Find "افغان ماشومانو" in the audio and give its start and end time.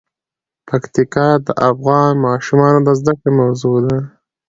1.69-2.79